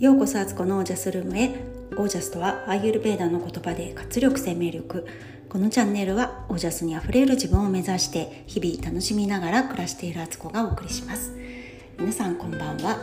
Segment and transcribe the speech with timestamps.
[0.00, 1.50] ようこそアツコのオージャスルームへ。
[1.98, 5.06] オージャスとはアーユルベーダの言葉で活力生命力。
[5.50, 11.36] このチャンネルはオージャスにあふれる自分を目指して日々楽しみながら暮らしているアツコがお送りします。
[11.98, 12.96] 皆さんこんばんは、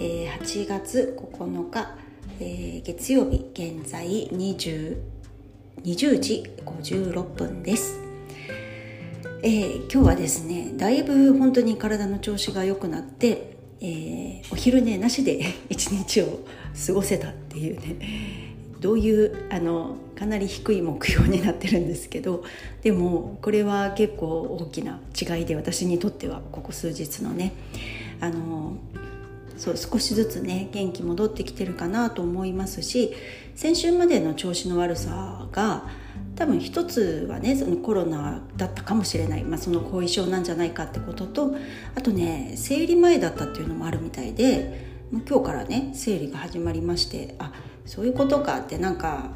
[0.00, 1.96] えー、8月9日、
[2.38, 4.96] えー、月曜日現在 20,
[5.82, 7.98] 20時56分です。
[9.42, 13.53] えー、今日はですねだいぶ本当に体の調子が良くなって
[13.86, 16.40] えー、お昼寝なしで 一日を
[16.86, 17.96] 過ごせたっていうね
[18.80, 22.44] どういうあのかなり低い目標になってるんですけど
[22.82, 27.52] でもこれは結構大きな違いで私にとってはここ数日のね
[28.20, 28.78] あの
[29.58, 33.12] そう少しずつね元気戻ってきてるかなと思いますし
[33.54, 35.88] 先週までの調子の悪さが
[36.36, 41.54] 多分一つはねそのコロナだったかもしれない、まあ、その後遺症なんじゃないかってことと
[41.94, 47.52] あとね生理前だったっていうのもあるみたいで今日からね生理が始まりましてあ
[47.86, 49.30] そういうことかってなんか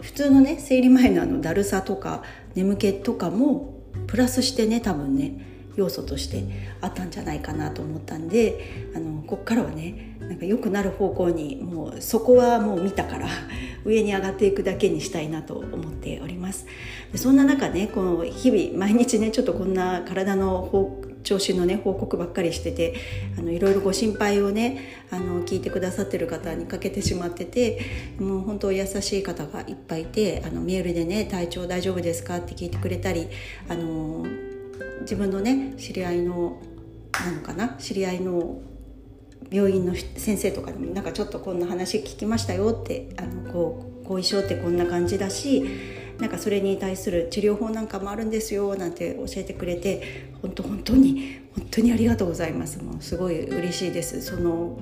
[0.00, 2.22] 普通のね生理前のあのだるさとか
[2.54, 6.44] 眠気とかもプラスしてね多分ね要素として
[6.80, 13.28] あったんじゃないかなと思ったんであのこっからはねなんか良くなる方向にもうそこはもう見たから
[13.84, 16.66] 上に上がっていくだけにしたいなと思っております
[17.10, 22.94] でそんな中ねこの日々毎日ねちょっとこんな体の調子のね報告ばっかりしてて
[23.38, 27.80] あのいろいろご心配をねあの聞いてくださってる方にかけてしまってて
[28.18, 33.28] もう本当優しい方がいっぱいいてあのメールでね「体調大丈夫ですか?」って聞いてくれたり
[33.68, 34.26] あの
[35.02, 36.60] 自分のね知り合いの
[37.24, 38.60] なのかな知り合いの
[39.50, 45.64] 病院の先生とかにもなんかちょっとこんな話聞きましたよってあのこう後遺症ってこんな感じだし
[46.18, 52.82] なんかそれに対する治療法なんかもあるんですよなんて教えてくれて本当本当に本当にありがとうございます。
[52.82, 54.22] もうすごい嬉しいです。
[54.22, 54.78] その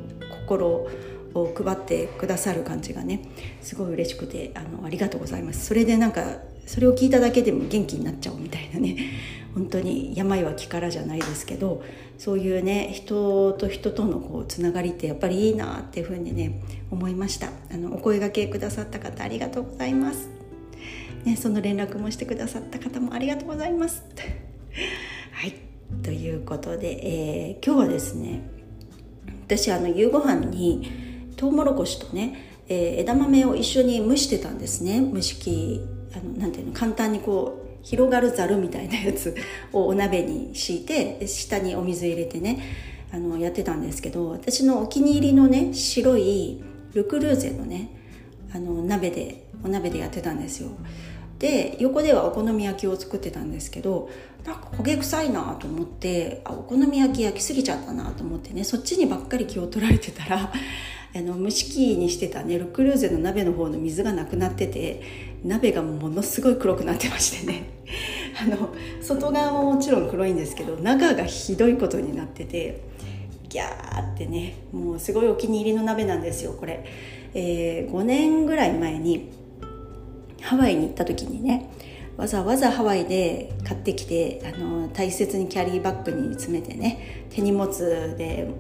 [0.47, 0.89] 心
[1.35, 3.23] を配ってくださる感じがね
[3.61, 5.67] すごい嬉しくてあのありがとうございます。
[5.67, 8.97] それでなんかそれを聞いただけでも元気になっちゃうみたいなね。
[9.55, 11.83] 本当に病は気からじゃないですけど
[12.19, 17.49] そういうね人と人とのこうつながりってやっぱりいいなっていうふうにね思いました。
[17.73, 20.29] あのお声がけくださった方ありがとうございます、
[21.25, 24.05] ね、その連絡もしてくださった方もありがとうございます。
[25.33, 25.55] はい。
[26.03, 28.43] ということで、えー、今日はですね
[29.47, 30.89] 私あの夕ご飯に
[31.37, 35.01] トウモロコシとね、えー、枝豆を一緒に蒸してたんですね。
[35.13, 35.81] 蒸し器
[36.15, 39.35] あのなんていうの簡単にこう広がるざるみたいなやつ
[39.73, 42.61] をお鍋に敷いて下にお水入れてね
[43.13, 46.63] あのやってたんですけど私のお気に入りのね白い
[46.95, 47.89] ルクルーゼのね
[48.53, 50.71] あの鍋でお鍋でやってたんですよ。
[51.41, 54.11] で横ではお好み焼きを作ってたんですけど
[54.45, 60.53] なんか焦げ臭いなと思ってあお好み焼き焼きすぎちゃったなと思ってねそっちにばっかり気を取られてたら
[61.17, 65.01] あの蒸し器にしてたねルクルーゼの鍋の方の水がなくなってて
[65.43, 67.71] 鍋がものすごい黒くなってましてね。
[68.41, 68.69] あの
[69.03, 72.81] 外側ももちろん黒いんですけど中がひどいことになってて
[73.49, 76.85] ギャーってねもうすごいお気に入りの鍋なんですよこれ、
[77.35, 79.40] えー、5年ぐらい前に
[80.51, 81.71] ハワイに行った時にね
[82.17, 87.71] わざわざハワイで買ってきてあの大切にキャリーバッグに詰めてね手荷物
[88.19, 88.51] で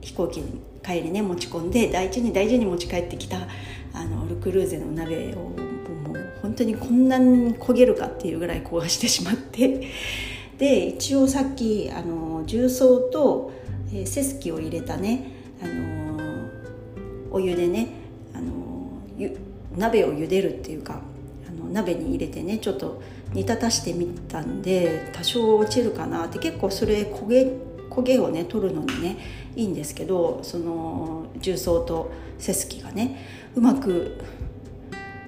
[0.00, 3.46] 飛行機に帰りね持ち込んで大事に大事に持ち帰ってきた
[3.94, 9.86] あのルクルーゼの鍋をもう本当にこんなに焦げるかっていうぐらい壊してしまって。
[10.58, 13.52] で一応さっきあの重曹と、
[13.92, 15.30] えー、セスキを入れたね
[15.62, 16.48] あの
[17.30, 17.88] お湯でね
[18.32, 18.88] あの
[19.76, 21.02] 鍋を茹でるっていうか
[21.56, 23.00] の鍋に入れてねちょっと
[23.32, 27.52] 煮立たしてみたんで多少落ちるかなって結構それ焦げ
[27.90, 29.18] 焦げをね取るのにね
[29.56, 33.24] いいんですけどその重曹とセスキがね
[33.54, 34.18] うまく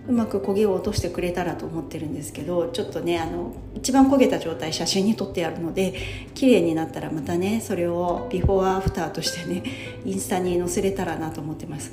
[0.09, 5.95] うまく焦げを落としてくれたらと思ってるんですけどちょっとねあの一番焦げた状態写真に撮ってあるので
[6.35, 9.63] 綺麗になったらまたねそれをビフォーアフターとしてね
[10.07, 11.93] インスタに載せれたらなと思ってます。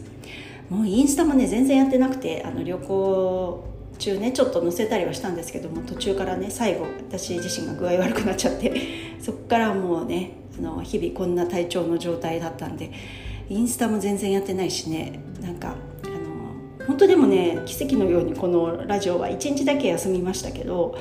[0.70, 8.74] もうインスタもね全然やってなくてあの旅行中ねちょっと載せたりはしたんですけども途中からね最後私自身が具合悪くなっちゃって
[9.20, 12.92] そっからもうねあの日々こんな体調の状態だったんで
[13.50, 20.98] インスタも全然やってないしねなんかあの本当でもね奇跡のようにこのラジオは1日だけ休みましたけど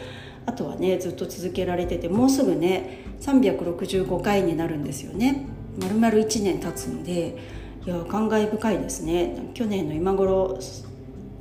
[0.46, 5.46] あとはねずっと続けられててもうすぐね365回になるんですよね。
[5.80, 7.36] 丸々1年経つんで
[7.84, 9.50] いや感慨深いですね。
[9.54, 10.58] 去年の今頃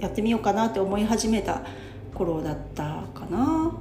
[0.03, 1.61] やってみようかなって思い始めた
[2.13, 2.83] 頃だった
[3.15, 3.71] かな。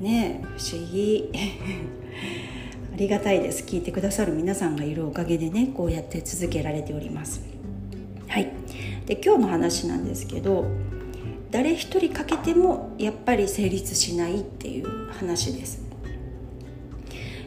[0.00, 1.30] ね不思議。
[2.92, 3.64] ありがたいです。
[3.64, 7.42] 聞いてくださる皆さんがいるおかげでねこうやって続けられております。
[8.26, 8.50] はい。
[9.06, 10.64] で今日の話なんですけど
[11.52, 15.80] 誰一人かけてもやっぱり成立しないっていう話です。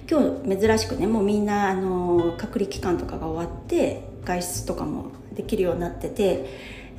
[0.09, 6.45] 今日珍しくねもうみんなあの隔離期間とかが終わって外出とかもできるようになってて、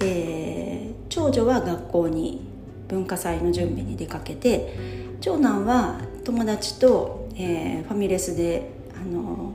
[0.00, 2.46] えー、長女は学校に
[2.88, 4.74] 文化祭の準備に出かけて
[5.20, 9.54] 長男は友達と、えー、ファミレスであの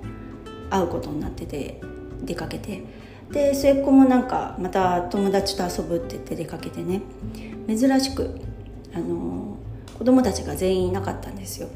[0.70, 1.82] 会うことになってて
[2.24, 2.84] 出かけて
[3.32, 7.02] で末っ子もなんかまた友達と遊ぶって言って出かけてね。
[7.68, 8.40] 珍しく
[8.94, 9.58] あの
[9.98, 11.70] 子供たちが全員いなかったんですよ。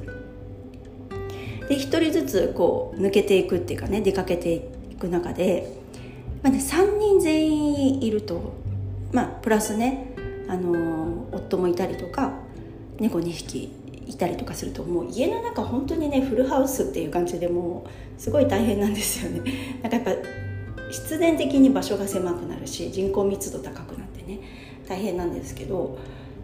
[1.69, 5.71] で1人ずつこう抜けていくっていうかね出かけていく中で、
[6.45, 8.53] まあね、3人全員いると
[9.11, 10.13] まあプラスね
[10.47, 12.33] あの夫もいたりとか
[12.99, 13.73] 猫2匹
[14.05, 19.41] いたりとかするともう家の中本当にねフルハウスっていう感じでもうすごい大変なんですよね。
[19.81, 20.27] なんかやっぱ
[20.91, 24.39] 必然的に場所が狭くなるし人口密度高くなってね
[24.87, 25.97] 大変なんですけど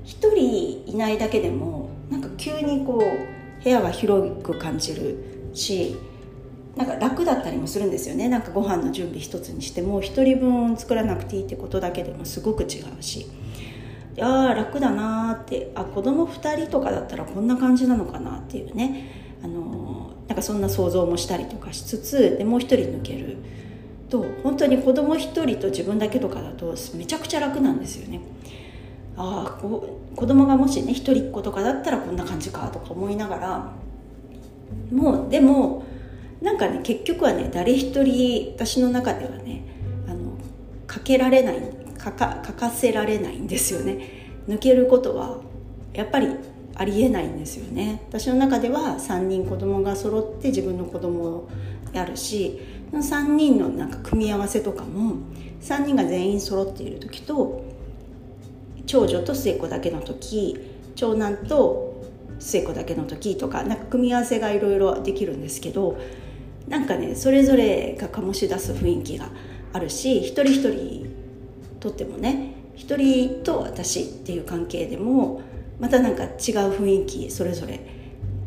[0.03, 5.95] 1人いないだけでもなんか急にこう部屋が広く感じるし
[6.75, 8.29] なんか楽だったりもするんですよね。
[8.29, 13.27] なんかご飯の準備一つにしても1人分作らなくていいってことだけでもすごく違うし。
[14.19, 15.71] ああ楽だなって。
[15.75, 19.09] あ子供2人とかだったらこんな感じなのかなっていうね。
[19.43, 23.37] あのなんかそんな想像もしたりとかしつつでもう1人抜ける。
[24.09, 28.21] と本当に子供1人と自分だけとかだとめちゃくちゃ楽なんですよね。
[29.17, 33.71] ああ子供がもしね一人っ子とかだったらこんな感じかとか思いながら。
[34.91, 35.83] もうでも
[36.41, 39.63] なんかね結局はね誰一人私の中ではね
[40.07, 40.37] あの
[40.87, 41.61] かけられない
[41.97, 44.21] かかかかせられないんですよね。
[44.47, 45.37] 抜けることは
[45.93, 46.29] やっぱり
[46.75, 48.01] ありえないんですよね。
[48.09, 51.49] 私の中では3人子供が揃って自分の子供を
[51.93, 52.59] やるし
[52.91, 55.17] 3人のなんか組み合わせとかも
[55.61, 57.63] 3人が全員揃っている時と
[58.85, 60.59] 長女と末っ子だけの時
[60.95, 62.03] 長男と
[62.39, 65.97] 末っ子だけの時とかなんか組み合わせがいろいろできるんですけど
[66.67, 69.29] なんかねそれぞれが醸し出す雰囲気が
[69.73, 71.07] あるし一人一人
[71.79, 75.41] とってもね一人と私っていう関係でも
[75.79, 76.29] またなんか違う
[76.71, 77.79] 雰囲気それぞれ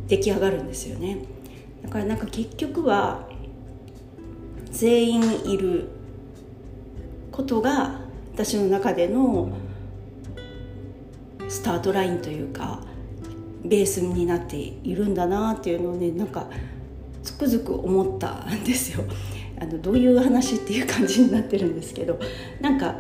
[0.09, 1.19] 出来上がるんですよね。
[1.83, 3.29] だからなんか結局は
[4.71, 5.89] 全員いる
[7.31, 8.01] ことが
[8.33, 9.51] 私の中での
[11.49, 12.81] スタートラインというか
[13.65, 16.49] ベースになっているんだなっていうのをねなんか
[17.35, 19.05] つくづく思ったんですよ。
[19.61, 22.19] あのどういう話っていう感じになってるんですけど
[22.61, 22.97] なんか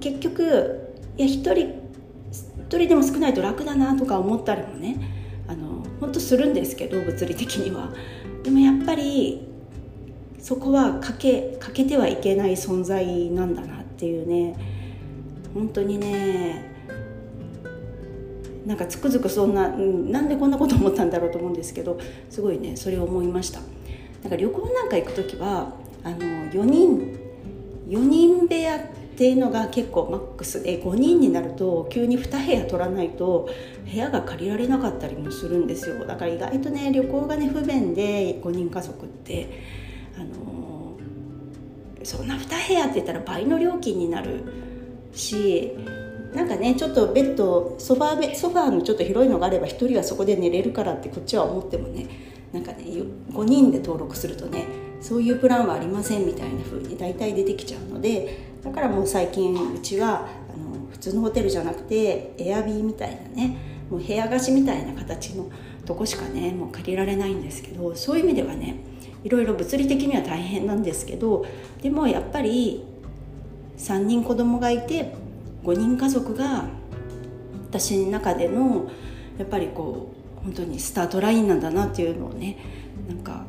[0.00, 4.96] 結局いや一人一人でも少ないと楽だなとか思ったりもね
[5.46, 7.92] あの本当するんですけど物理的には。
[8.42, 9.40] でもやっぱり
[10.38, 14.54] そこはかけかけてはいけない存在なんだなっていうね
[15.54, 16.73] 本当にね
[18.66, 21.98] なんかつくづくそんな、うん、なんでこんなこと思ったんだろうと思うんですけど
[22.30, 23.60] すごいねそれを思いました。
[24.22, 27.18] なんか旅行なんか行く時はあの4人
[27.88, 28.80] 4人部屋っ
[29.16, 30.62] ていうのが結構マックス。
[30.62, 33.48] で5人になると急に2部屋取らないと
[33.84, 36.04] 部屋が借りられなかったりもするんですよ。
[36.06, 39.60] だから意外とね旅行がね不便で5人家族って
[40.16, 40.96] あの
[42.02, 44.42] そんな2部屋って言ったら倍の料金になる
[45.12, 45.72] し
[46.34, 52.08] なんかねちょっとベッドソファーソファーのちょっと広いのがあれば1人はそこで寝れるからってこっちは思ってもね
[52.52, 54.64] なんかね5人で登録するとね
[55.00, 63.56] そういうプランはありませんみたいな風に大体出てきちゃうのでだからもう最近うちはあの普通のホテルじゃなくてエアビーみたいなね
[63.90, 65.50] もう部屋貸しみたいな形の
[65.84, 68.76] とこしかねもう借りられないんですけどそういう意味ではね
[69.22, 71.46] いろいろ物理的には大変なんですけど
[71.82, 72.84] でもやっぱり
[73.76, 75.14] 3人子供がいて
[75.64, 76.66] 5人家族が
[77.68, 78.90] 私の中での
[79.38, 82.58] やっぱりこう本当にスタートラインなんだなっていうのをね
[83.08, 83.44] なんか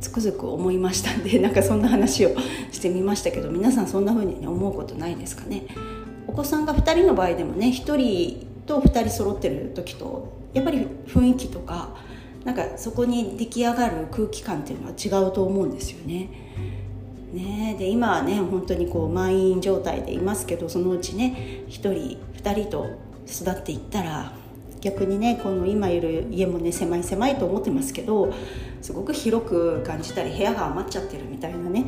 [0.00, 2.30] つくづく思いましたんで なんかそんな話を
[2.70, 5.66] してみましたけど皆さんそんな風に、ね、思うことないですかね
[6.28, 11.96] お子さんが2人の場合でもね1人と2人揃ってる時とやっぱり雰囲気とか
[12.44, 16.28] なんかそこに出来上がる空気感っていうのは違うと思うんですよね。
[17.34, 21.92] ねで今はね本当にこう満員状態でいますけどそのうちね1人
[22.42, 22.86] 2人と
[23.26, 24.32] 巣立っていったら
[24.80, 28.32] 逆にねこの今いる家もね狭い狭いと思ってますけど
[28.82, 31.86] すごく広く感じたり部屋が余っちゃってるみたいなね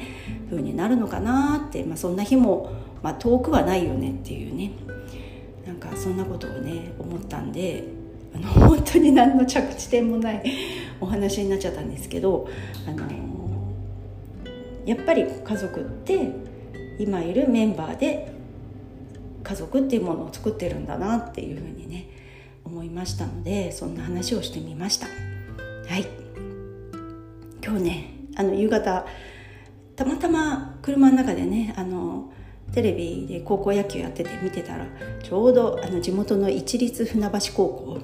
[0.48, 2.72] 風になるのかなって、まあ、そんな日も、
[3.02, 4.72] まあ、遠くはないよねっていうね
[5.66, 7.84] なんかそんなことをね思ったんで
[8.34, 10.42] あの本当に何の着地点もない
[10.98, 12.48] お話になっちゃったんですけど
[12.86, 13.35] あの
[14.86, 16.30] やっぱり家族って
[16.98, 18.32] 今いるメンバーで
[19.42, 22.08] 家族っていうものを作ってるんだなっていうふうにね
[22.64, 25.06] 思いましたのでそんな話をしてみました。
[25.06, 26.06] はい。
[27.64, 29.06] 今日ねあの夕方
[29.96, 32.32] たまたま車の中でねあの
[32.72, 34.86] テレビで高校野球やってて見てたら
[35.22, 37.98] ちょうどあの地元の一律船橋高校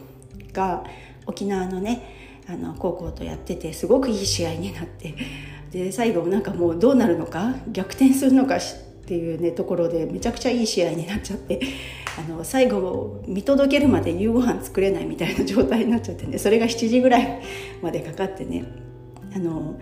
[0.52, 0.84] が
[1.26, 5.14] 沖縄のねあの高校とやっててすごくいい試合になって
[5.72, 8.60] で最後なんかもうどうなるのか逆転するのかっ
[9.06, 11.60] ていうねところでめちゃくちゃいい試合になっちゃって
[12.18, 17.42] あの最後見届けるまで夕ご飯作れないみたいな状態になっちゃってねそれが7時ぐらい
[17.80, 18.64] までかかってね
[19.34, 19.80] あの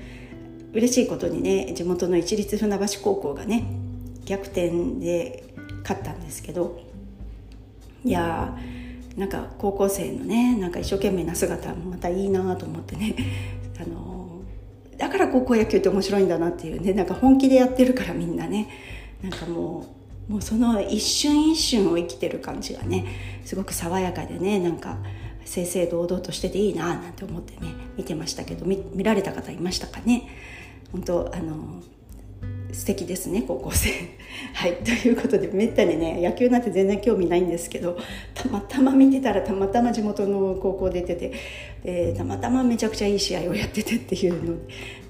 [0.72, 3.64] 嬉しいことにね地元の一律船橋高校がね
[4.24, 4.70] 逆転
[5.00, 5.44] で
[5.82, 6.78] 勝ったんですけど
[8.04, 8.56] いや
[9.16, 13.16] なんか高校生のねなんか一生懸命な姿もまたいいなと思ってね
[13.80, 14.09] あの
[15.00, 18.68] だから高校野球って面白いんだなっていうねなんか本気でやってるからみんなね。
[19.22, 19.86] なんかも
[20.28, 24.98] うもうその一瞬一瞬を生きてる感じがねすごく爽やかでねなんか
[25.44, 30.28] 正々堂々としてていいななんて思ってね見てましたけど見られた方いましたかね？
[30.92, 31.82] 本当あの
[32.72, 33.90] 素敵ですね高校生。
[34.54, 34.76] はい。
[34.76, 37.96] ということでめったにね野球なんて全然興味ないんですけど
[38.34, 41.32] たまたま見てたらたまたま地元の高校出てて
[41.84, 44.56] でたまたまめちゃくちゃいい試合をやっててっていうの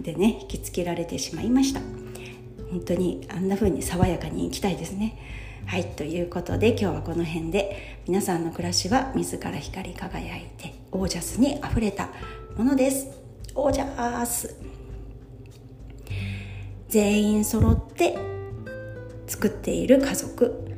[0.00, 1.81] でね引きつけられてしまいました。
[2.71, 5.17] 本当にあんな風に爽やかにいきたいですね。
[5.67, 5.85] はい。
[5.85, 12.11] ということで今日はこの辺で皆さんの暮らしは自ら光り輝いてオージャスにあふれた
[12.57, 13.09] ものです。
[13.55, 14.70] オージャス。
[16.91, 18.19] 全員揃って
[19.29, 20.70] 作っている家族。